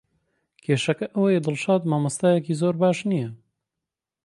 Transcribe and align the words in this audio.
کێشەکە 0.63 1.07
ئەوەیە 1.13 1.39
دڵشاد 1.45 1.81
مامۆستایەکی 1.91 2.57
زۆر 2.61 2.75
باش 2.81 2.99
نییە. 3.09 3.29